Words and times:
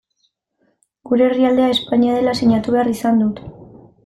Gure 1.11 1.27
herrialdea 1.27 1.75
Espainia 1.75 2.17
dela 2.19 2.35
sinatu 2.41 2.77
behar 2.79 2.91
izan 2.95 3.23
dut. 3.25 3.45